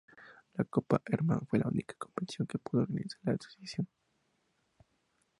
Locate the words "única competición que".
1.67-2.57